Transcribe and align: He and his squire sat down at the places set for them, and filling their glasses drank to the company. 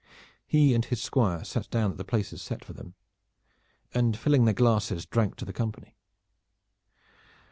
He 0.47 0.73
and 0.73 0.83
his 0.83 0.99
squire 0.99 1.43
sat 1.43 1.69
down 1.69 1.91
at 1.91 1.97
the 1.97 2.03
places 2.03 2.41
set 2.41 2.65
for 2.65 2.73
them, 2.73 2.95
and 3.93 4.17
filling 4.17 4.45
their 4.45 4.53
glasses 4.55 5.05
drank 5.05 5.35
to 5.35 5.45
the 5.45 5.53
company. 5.53 5.95